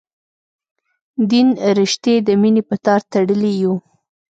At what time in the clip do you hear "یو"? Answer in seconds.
3.61-3.73